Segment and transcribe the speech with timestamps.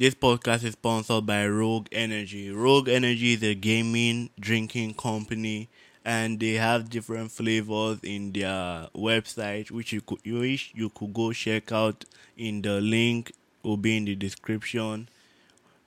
[0.00, 2.52] This podcast is sponsored by Rogue Energy.
[2.52, 5.68] Rogue Energy is a gaming drinking company
[6.04, 11.12] and they have different flavors in their website which you could you wish you could
[11.12, 12.04] go check out
[12.36, 13.32] in the link
[13.64, 15.08] will be in the description.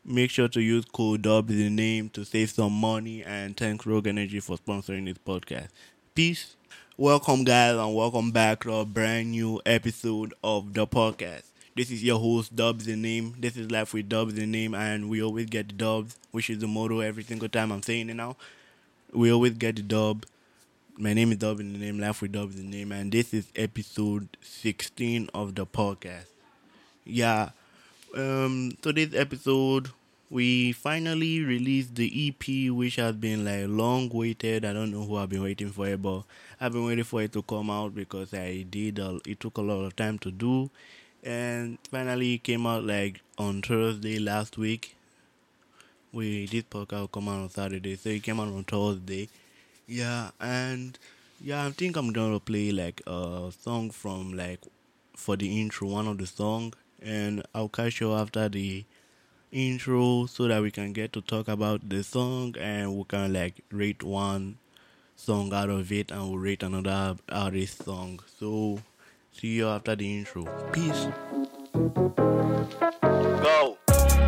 [0.03, 4.07] Make sure to use code DUB the name to save some money and thanks Rogue
[4.07, 5.69] Energy for sponsoring this podcast.
[6.15, 6.57] Peace.
[6.97, 11.50] Welcome guys and welcome back to a brand new episode of the podcast.
[11.73, 13.33] This is your host Dubs the name.
[13.39, 16.59] This is Life with Dubs the name and we always get the dubs, which is
[16.59, 18.35] the motto every single time I'm saying it now.
[19.13, 20.25] We always get the dub.
[20.97, 23.47] My name is Dub in the name, Life with Dubs the name, and this is
[23.55, 26.25] episode sixteen of the podcast.
[27.05, 27.51] Yeah.
[28.17, 29.91] Um today's episode
[30.29, 34.65] we finally released the EP which has been like long waited.
[34.65, 36.23] I don't know who I've been waiting for it, but
[36.59, 39.61] I've been waiting for it to come out because I did a, it took a
[39.61, 40.69] lot of time to do
[41.23, 44.95] and finally it came out like on Thursday last week.
[46.13, 49.29] We did podcast come out on Saturday, so it came out on Thursday.
[49.87, 50.97] Yeah, and
[51.39, 54.59] yeah, I think I'm gonna play like a song from like
[55.15, 58.83] for the intro, one of the song, and I'll catch you after the
[59.51, 63.63] intro so that we can get to talk about the song and we can like
[63.69, 64.57] rate one
[65.15, 68.19] song out of it and we'll rate another artist song.
[68.39, 68.79] So
[69.31, 70.45] see you after the intro.
[70.71, 71.07] Peace.
[73.01, 73.77] Go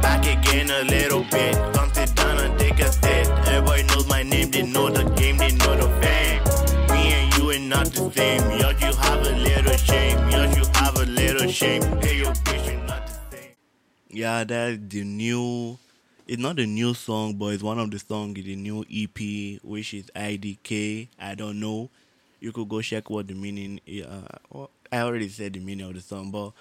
[0.01, 1.55] back again a little bit.
[1.73, 3.27] Come sit down and take a seat.
[3.47, 6.41] Everybody knows my name, they know the game, they know the fame.
[6.89, 8.41] Me and you ain't not the same.
[8.59, 10.29] Yes, you have a little shame.
[10.29, 11.81] Yes, you have a little shame.
[12.01, 13.49] Hey, your bitch, you not the same.
[14.09, 15.77] Yeah, that's the new.
[16.25, 19.61] It's not the new song, but it's one of the songs in the new EP,
[19.61, 21.09] which is IDK.
[21.19, 21.89] I don't know.
[22.39, 23.81] You could go check what the meaning.
[23.89, 26.51] Uh, I already said the meaning of the song, but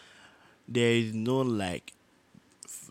[0.67, 1.93] there is no like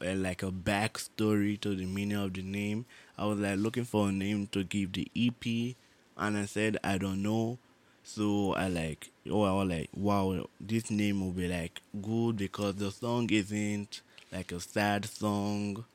[0.05, 2.85] uh, like a backstory to the meaning of the name.
[3.17, 5.75] I was like looking for a name to give the EP,
[6.15, 7.57] and I said I don't know.
[8.03, 12.75] So I like oh I was like wow this name will be like good because
[12.75, 15.85] the song isn't like a sad song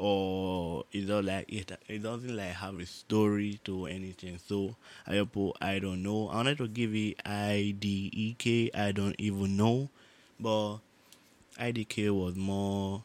[0.00, 4.38] or it's not like it it doesn't like have a story to anything.
[4.38, 4.74] So
[5.06, 6.28] I put I don't know.
[6.28, 9.90] I wanted to give it I D E K I don't even know.
[10.40, 10.78] But
[11.58, 13.02] IDK was more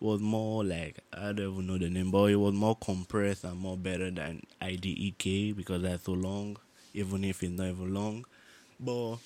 [0.00, 3.58] was more like I don't even know the name, but it was more compressed and
[3.58, 6.56] more better than IDEK because that's so long,
[6.94, 8.24] even if it's not even long.
[8.80, 9.16] But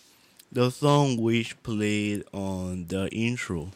[0.50, 3.70] the song which played on the intro,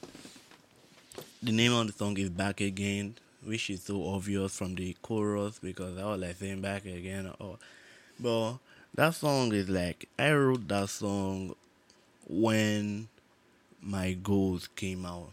[1.44, 5.58] the name of the song is Back Again, which is so obvious from the chorus
[5.58, 7.30] because I was like saying back again.
[7.38, 7.58] Or,
[8.18, 8.54] but
[8.94, 11.54] that song is like I wrote that song
[12.26, 13.08] when
[13.82, 15.32] my goals came out.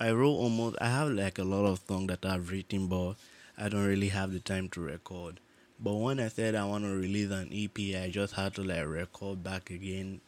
[0.00, 3.16] I wrote almost I have like a lot of songs that I've written but
[3.58, 5.40] I don't really have the time to record.
[5.78, 8.86] But when I said I want to release an EP, I just had to like
[8.86, 10.22] record back again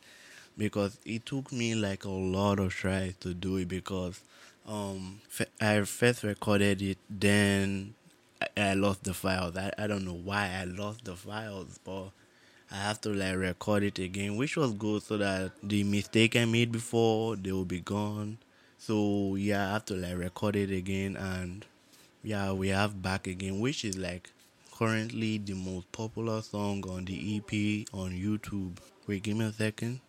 [0.58, 4.20] because it took me like a lot of tries to do it because
[4.66, 5.20] um
[5.60, 7.94] I first recorded it then
[8.56, 9.56] I, lost the files.
[9.56, 12.10] I, I don't know why I lost the files, but
[12.70, 16.44] I have to like record it again, which was good so that the mistake I
[16.44, 18.38] made before they will be gone.
[18.78, 21.66] So yeah, I have to like record it again and
[22.22, 24.30] yeah, we have back again, which is like
[24.72, 28.76] currently the most popular song on the EP on YouTube.
[29.06, 30.00] Wait, give me a second.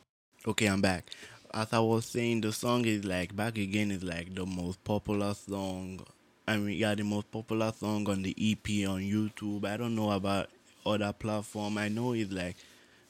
[0.47, 1.05] Okay, I'm back.
[1.53, 5.33] As I was saying, the song is like back again is like the most popular
[5.33, 5.99] song.
[6.47, 9.65] I mean, yeah, the most popular song on the EP on YouTube.
[9.65, 10.47] I don't know about
[10.85, 11.77] other platform.
[11.77, 12.55] I know it's like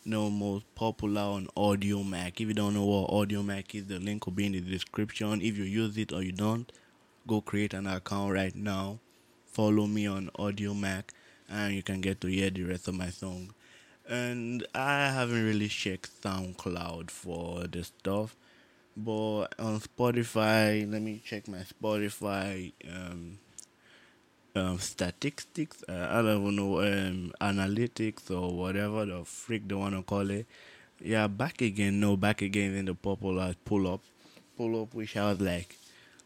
[0.04, 2.42] you know most popular on Audiomack.
[2.42, 5.40] If you don't know what Audiomack is, the link will be in the description.
[5.40, 6.72] If you use it or you don't,
[7.28, 8.98] go create an account right now.
[9.46, 11.12] Follow me on Audiomack,
[11.48, 13.54] and you can get to hear the rest of my song.
[14.10, 18.36] And I haven't really checked SoundCloud for the stuff,
[18.98, 22.74] but on Spotify, let me check my Spotify.
[22.90, 23.40] Um,
[24.56, 25.84] um, statistics.
[25.88, 30.30] Uh, I don't even know um, analytics or whatever the freak they want to call
[30.30, 30.46] it.
[31.00, 32.00] Yeah, back again.
[32.00, 34.02] No, back again in the popular pull up,
[34.58, 35.78] pull up, which has like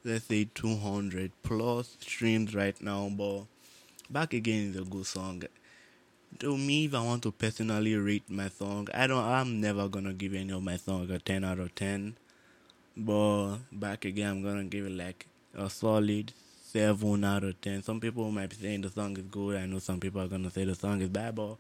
[0.04, 3.10] let's say two hundred plus streams right now.
[3.10, 3.44] But
[4.10, 5.44] back again is a good song.
[6.40, 9.24] To me, if I want to personally rate my song, I don't.
[9.24, 12.18] I'm never gonna give any of my song a ten out of ten.
[12.98, 17.82] But back again, I'm gonna give it like a solid seven out of ten.
[17.84, 19.56] Some people might be saying the song is good.
[19.56, 21.56] I know some people are gonna say the song is bad, but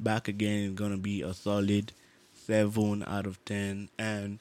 [0.00, 1.92] back again is gonna be a solid
[2.34, 3.88] seven out of ten.
[4.00, 4.40] And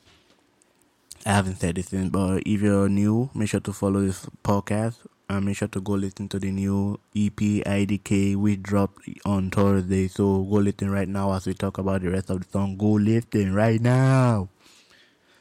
[1.24, 4.96] I haven't said this but if you're new, make sure to follow this podcast
[5.40, 10.08] make sure to go listen to the new EP IDK we dropped on Thursday.
[10.08, 12.76] So go listen right now as we talk about the rest of the song.
[12.78, 14.50] Go listen right now.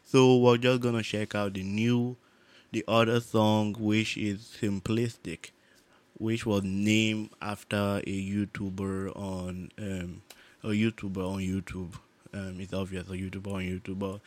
[0.04, 2.16] So we're just gonna check out the new,
[2.72, 5.50] the other song which is simplistic,
[6.18, 10.22] which was named after a YouTuber on um
[10.62, 11.94] a YouTuber on YouTube.
[12.32, 14.20] Um, it's obvious a YouTuber on YouTube, but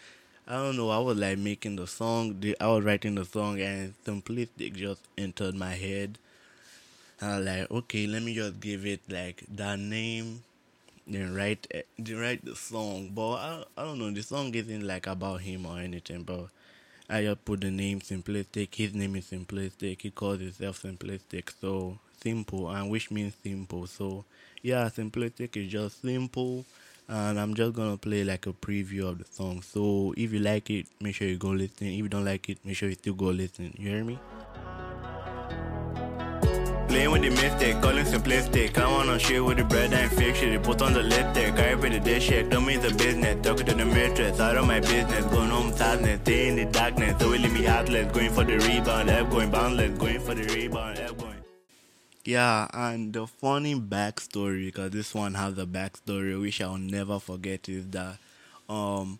[0.47, 0.89] I don't know.
[0.89, 2.41] I was like making the song.
[2.59, 6.17] I was writing the song, and simplistic just entered my head.
[7.19, 10.43] And I was like, okay, let me just give it like that name,
[11.07, 13.11] then write eh, then write the song.
[13.15, 14.11] But I I don't know.
[14.11, 16.23] The song isn't like about him or anything.
[16.23, 16.47] But
[17.09, 18.75] I just put the name simplistic.
[18.75, 20.01] His name is simplistic.
[20.01, 21.51] He calls himself simplistic.
[21.61, 23.87] So simple, and which means simple.
[23.87, 24.25] So
[24.61, 26.65] yeah, simplistic is just simple
[27.07, 29.61] and I'm just gonna play like a preview of the song.
[29.61, 31.87] So if you like it, make sure you go listen.
[31.87, 33.73] If you don't like it, make sure you still go listen.
[33.77, 34.19] You hear me?
[36.87, 38.77] Playing with the mystic, calling simplistic.
[38.77, 40.61] I wanna share with the bread and fix shit.
[40.61, 42.49] Put on the lipstick, I with the dish shit.
[42.49, 44.39] Don't mean the business, talking to the mistress.
[44.39, 47.19] Out of my business, going home sadness, stay in the darkness.
[47.19, 50.43] So we leave me heartless, going for the rebound, F going boundless, going for the
[50.53, 51.32] rebound, F going.
[52.25, 57.67] Yeah, and the funny backstory because this one has a backstory which I'll never forget
[57.67, 58.17] is that
[58.69, 59.19] um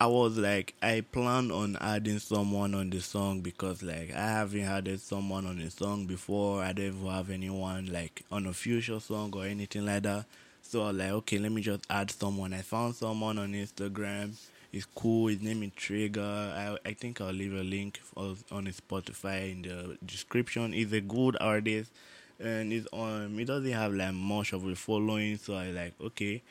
[0.00, 4.62] I was like I plan on adding someone on the song because like I haven't
[4.62, 6.62] added someone on the song before.
[6.62, 10.26] I don't even have anyone like on a future song or anything like that.
[10.62, 12.52] So I was like okay, let me just add someone.
[12.52, 14.34] I found someone on Instagram.
[14.72, 15.28] It's cool.
[15.28, 16.52] His name is Trriggaa.
[16.54, 20.72] I I think I'll leave a link for, on his Spotify in the description.
[20.74, 21.92] He's a good artist
[22.38, 26.42] and it's um it doesn't have like much of a following so I like okay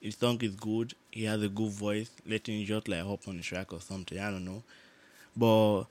[0.00, 3.38] his song is good he has a good voice let him just like hop on
[3.38, 4.62] the track or something I don't know.
[5.36, 5.84] But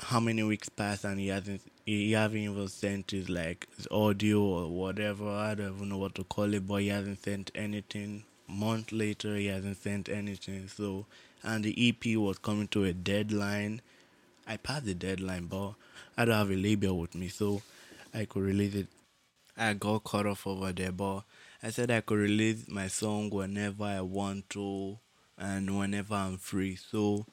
[0.00, 4.40] how many weeks pass and he hasn't he haven't even sent his like his audio
[4.40, 8.24] or whatever I don't even know what to call it but he hasn't sent anything.
[8.46, 11.06] Month later he hasn't sent anything so
[11.42, 13.82] and the EP was coming to a deadline.
[14.46, 15.74] I passed the deadline but
[16.16, 17.62] I don't have a label with me so
[18.14, 18.86] I could release it.
[19.56, 21.24] I got cut off over there, but
[21.62, 24.98] I said I could release my song whenever I want to
[25.36, 26.76] and whenever I'm free.
[26.76, 27.26] So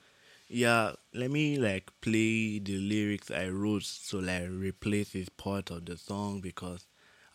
[0.47, 5.85] yeah, let me like play the lyrics I wrote so like replace his part of
[5.85, 6.85] the song because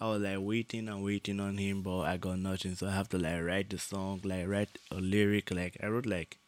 [0.00, 3.08] I was like waiting and waiting on him but I got nothing so I have
[3.10, 6.38] to like write the song, like write a lyric like I wrote like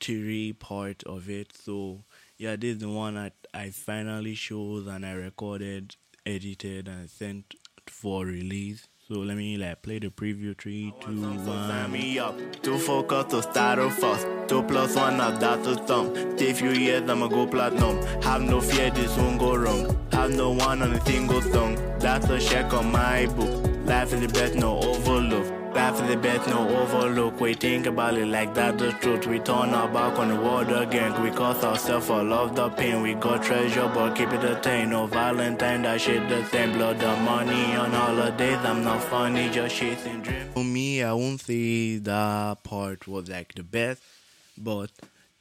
[0.00, 2.04] three part of it so
[2.38, 7.54] yeah, this is the one that I finally chose and I recorded, edited, and sent
[7.86, 8.88] for release.
[9.08, 10.58] So let me like play the preview.
[10.58, 11.92] Three, two, one.
[11.92, 12.34] me up.
[12.62, 14.26] Two focus to start off first.
[14.48, 16.36] Two plus one of that to thumb.
[16.36, 18.02] Take few years, I'ma go platinum.
[18.22, 19.96] Have no fear, this won't go wrong.
[20.12, 21.76] Have no one on a single song.
[22.00, 23.64] That's a check on my book.
[23.86, 25.45] Life is the best, no overlook.
[25.76, 27.38] Is the best, no overlook.
[27.38, 29.26] We think about it like that, the truth.
[29.26, 31.22] We turn our back on the world again.
[31.22, 33.02] We cause ourselves all of the pain.
[33.02, 34.90] We got treasure, but keep it a thing.
[34.90, 36.72] No Valentine, that shit the same.
[36.72, 38.56] Blood the money on holidays.
[38.64, 40.54] I'm not funny, just chasing dreams.
[40.54, 44.02] For me, I won't say that part was like the best,
[44.56, 44.90] but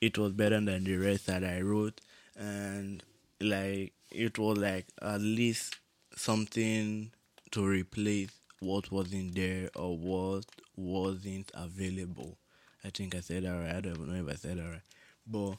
[0.02, 2.02] it was better than the rest that I wrote.
[2.38, 3.02] And
[3.40, 5.78] like, it was like at least
[6.18, 7.12] something
[7.52, 10.46] to replace what wasn't there or what
[10.76, 12.38] wasn't available.
[12.84, 13.76] I think I said that right.
[13.76, 14.82] I don't know if I said that right.
[15.28, 15.56] But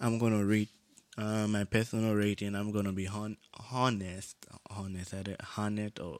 [0.00, 0.70] I'm gonna rate
[1.16, 2.54] uh, my personal rating.
[2.54, 3.38] I'm gonna be hon-
[3.72, 4.36] honest,
[4.70, 5.24] honest, I
[5.56, 6.18] honest, or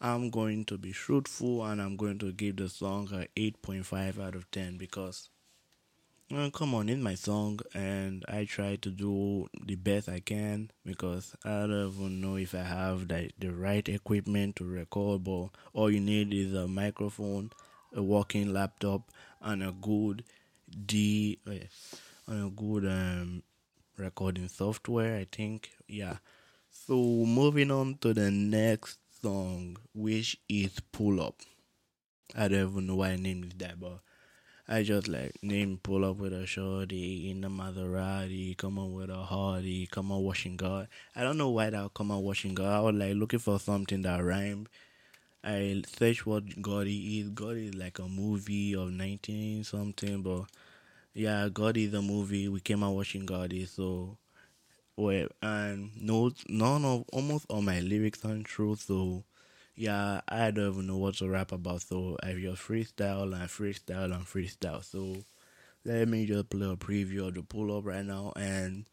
[0.00, 4.34] I'm going to be truthful, and I'm going to give the song a 8.5 out
[4.34, 5.28] of 10 because
[6.32, 10.70] well, come on, in my song, and I try to do the best I can
[10.82, 15.48] because I don't even know if I have the, the right equipment to record, but
[15.74, 17.50] all you need is a microphone,
[17.94, 19.10] a working laptop,
[19.42, 20.24] and a good
[20.86, 21.52] D, oh
[22.28, 23.42] and a good um,
[23.98, 25.70] recording software, I think.
[25.86, 26.16] Yeah.
[26.70, 31.42] So, moving on to the next song, which is Pull Up.
[32.34, 33.98] I don't even know why I named it that, but
[34.72, 39.10] I just like name pull up with a shorty in the Maserati, come on with
[39.10, 40.88] a hardy, come on washing God.
[41.14, 42.72] I don't know why that come on washing God.
[42.72, 44.70] I was like looking for something that rhymed.
[45.44, 47.30] I searched what Gotti is.
[47.32, 50.44] Gotti is like a movie of nineteen something, but
[51.12, 52.48] yeah, Gotti is a movie.
[52.48, 54.16] We came out watching Gotti, so
[54.96, 59.24] well, and no, none of almost all my lyrics aren't true, so
[59.74, 61.82] yeah, I don't even know what to rap about.
[61.82, 64.84] So I just freestyle and freestyle and freestyle.
[64.84, 65.24] So
[65.84, 68.84] let me just play a preview of the pull up right now and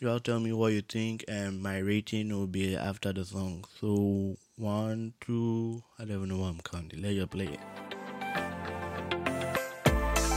[0.00, 3.64] y'all tell me what you think and my rating will be after the song.
[3.80, 7.02] So one, two, I don't even know what I'm counting.
[7.02, 7.60] Let you play it.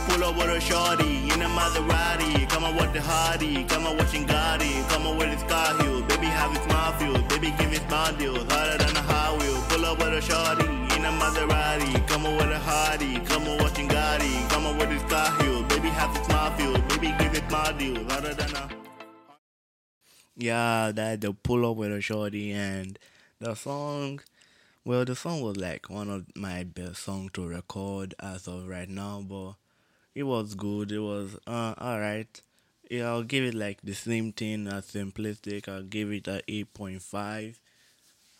[0.08, 2.48] Pull up with a shorty in a Maserati.
[2.48, 3.64] Come on with the hardy.
[3.64, 4.88] Come on watching Gotti.
[4.88, 6.02] Come on with his car heel.
[6.02, 6.66] Baby have his
[6.98, 7.22] fuel.
[7.28, 8.18] Baby give me smart
[10.18, 10.64] a shorty
[10.96, 12.06] in a Maserati.
[12.08, 13.20] Come on with a hardy.
[13.20, 14.48] Come on watching Gotti.
[14.50, 15.62] Come on with his car heel.
[15.64, 15.90] Baby
[16.56, 16.78] fuel.
[16.88, 18.12] Baby give me smart deals.
[18.12, 18.68] Harder than a
[20.36, 22.98] yeah, that the pull up with a shorty and
[23.40, 24.20] the song.
[24.84, 28.88] Well, the song was like one of my best songs to record as of right
[28.88, 29.54] now, but
[30.14, 30.90] it was good.
[30.90, 32.40] It was uh alright.
[32.90, 35.68] Yeah, I'll give it like the same thing as simplistic.
[35.68, 37.60] I'll give it a eight point five.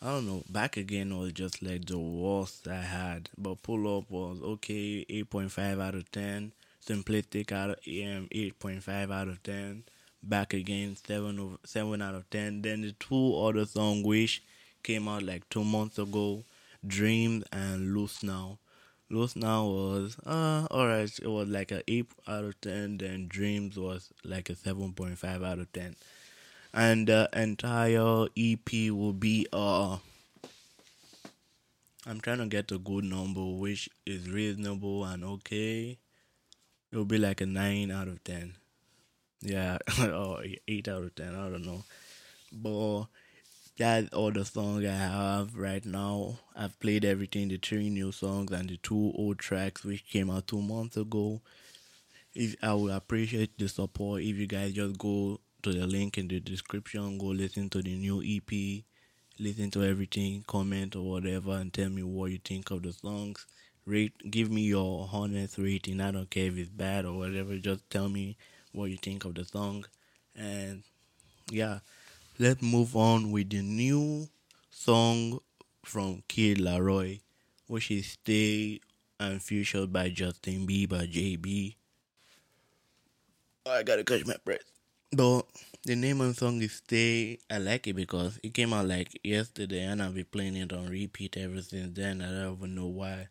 [0.01, 0.45] I don't know.
[0.49, 5.05] Back again was just like the worst I had, but pull up was okay.
[5.09, 6.53] Eight point five out of ten.
[6.87, 9.83] Simplistic out of um, eight point five out of ten.
[10.23, 12.63] Back again seven of seven out of ten.
[12.63, 14.43] Then the two other song which
[14.85, 16.45] came out like two months ago,
[16.87, 18.59] Dreams and Loose Now.
[19.11, 21.19] Lost Now was uh alright.
[21.19, 22.99] It was like a eight out of ten.
[22.99, 25.97] Then Dreams was like a seven point five out of ten,
[26.79, 29.99] and the entire EP will be uh.
[32.07, 35.99] I'm trying to get a good number, which is reasonable and okay.
[36.91, 38.55] It will be like a nine out of ten.
[39.41, 41.35] Yeah, or eight out of ten.
[41.35, 41.83] I don't know,
[42.53, 43.07] but
[43.77, 46.39] that's all the songs I have right now.
[46.55, 50.47] I've played everything, the three new songs and the two old tracks which came out
[50.47, 51.41] two months ago.
[52.35, 55.41] If I would appreciate the support if you guys just go
[55.73, 58.85] to the link in the description, go listen to the new EP,
[59.39, 63.47] listen to everything, comment or whatever, and tell me what you think of the songs.
[63.85, 66.01] Rate, give me your honest rating.
[66.01, 67.57] I don't care if it's bad or whatever.
[67.57, 68.37] Just tell me
[68.73, 69.85] what you think of the song,
[70.37, 70.83] and
[71.51, 71.79] yeah
[72.39, 74.29] let's move on with the new
[74.71, 75.41] song
[75.85, 77.21] from Kid LAROI,
[77.67, 78.81] which is Stay
[79.19, 81.75] and featured by Justin Bieber, JB.
[83.67, 84.61] Oh, I gotta catch my breath.
[85.13, 85.47] But
[85.85, 87.39] the name of the song is Stay.
[87.51, 90.89] I like it because it came out like yesterday and I've been playing it on
[90.89, 92.21] repeat ever since then.
[92.21, 93.29] I don't even know why.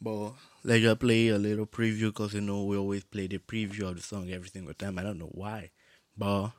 [0.00, 0.32] But
[0.64, 3.96] let's just play a little preview because you know we always play the preview of
[3.96, 4.98] the song every single time.
[4.98, 5.70] I don't know why.
[6.16, 6.50] But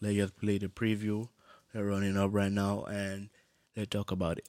[0.00, 1.28] let's just play the preview
[1.72, 3.30] they're running up right now, and
[3.76, 4.48] let's talk about it.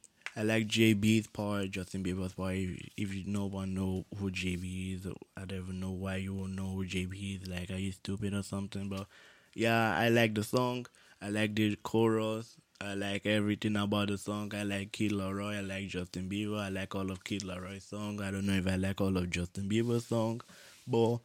[0.35, 2.55] I like JB's part, Justin Bieber's part.
[2.55, 6.33] If, if you no one know who JB is, I don't even know why you
[6.33, 7.49] won't know who JB is.
[7.49, 8.87] Like, are you stupid or something?
[8.87, 9.07] But
[9.53, 10.85] yeah, I like the song.
[11.21, 12.55] I like the chorus.
[12.79, 14.53] I like everything about the song.
[14.55, 15.57] I like Kid Laroi.
[15.57, 16.59] I like Justin Bieber.
[16.59, 18.21] I like all of Kid Laroi's song.
[18.21, 20.41] I don't know if I like all of Justin Bieber's song,
[20.87, 21.17] but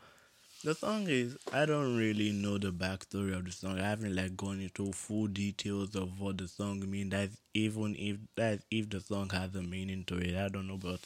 [0.64, 3.78] the song is I don't really know the backstory of the song.
[3.78, 7.10] I haven't like gone into full details of what the song means.
[7.10, 10.36] That's even if that's if the song has a meaning to it.
[10.36, 11.00] I don't know, but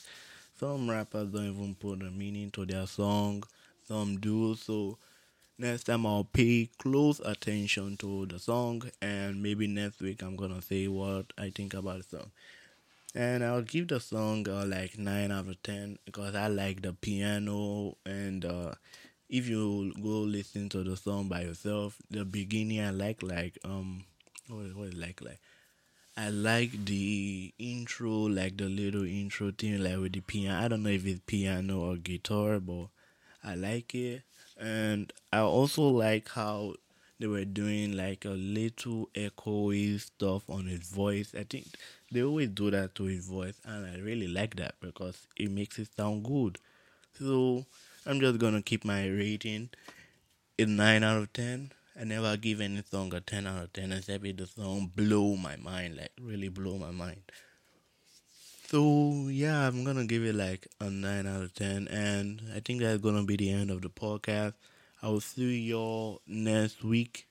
[0.59, 3.45] some rappers don't even put a meaning to their song.
[3.87, 4.54] Some do.
[4.57, 4.99] So
[5.59, 10.62] next time I'll pay close attention to the song, and maybe next week I'm gonna
[10.62, 12.30] say what I think about the song.
[13.14, 16.92] And I'll give the song uh, like nine out of ten because I like the
[16.92, 18.75] piano and uh,
[19.31, 24.05] if you go listen to the song by yourself, the beginning I like like um
[24.49, 25.39] what what is like like
[26.17, 30.65] I like the intro, like the little intro thing, like with the piano.
[30.65, 32.89] I don't know if it's piano or guitar, but
[33.45, 34.23] I like it.
[34.59, 36.75] And I also like how
[37.19, 41.35] they were doing like a little echoey stuff on his voice.
[41.39, 41.67] I think
[42.13, 45.79] they always do that to his voice, and I really like that because it makes
[45.79, 46.59] it sound good.
[47.19, 47.67] So
[48.07, 49.69] I'm just gonna keep my rating
[50.59, 51.73] a nine out of ten.
[51.99, 55.37] I never give any song a ten out of ten except if the song blow
[55.37, 57.21] my mind, like really blow my mind.
[58.69, 62.80] So yeah, I'm gonna give it like a nine out of ten, and I think
[62.80, 64.54] that's gonna be the end of the podcast.
[65.02, 67.26] I will see y'all next week.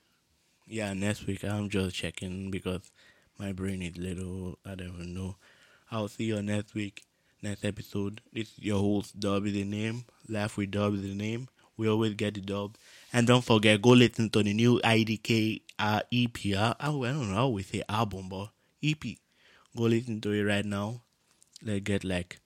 [0.68, 1.44] Yeah, next week.
[1.44, 2.92] I'm just checking because
[3.40, 4.60] my brain is little.
[4.66, 5.36] I don't even know.
[5.92, 7.04] I'll see you next week,
[7.42, 8.22] next episode.
[8.34, 10.06] This is your host, Dub is the name.
[10.28, 11.48] Laugh with Dub is the name.
[11.78, 12.76] We always get the dub.
[13.14, 16.38] And don't forget, go listen to the new IDK uh, EP.
[16.58, 18.50] I, I don't know we say album, but
[18.84, 19.02] EP.
[19.78, 21.02] Go listen to it right now.
[21.64, 22.40] Let's get like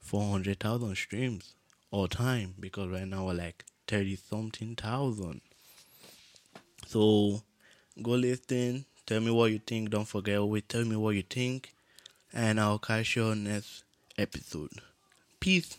[0.00, 1.54] 400,000 streams
[1.90, 5.40] all time because right now we're like 30 something thousand.
[6.86, 7.42] So
[8.02, 9.90] go listen, tell me what you think.
[9.90, 11.72] Don't forget always tell me what you think.
[12.32, 13.84] And I'll catch you on next
[14.18, 14.80] episode.
[15.40, 15.76] Peace.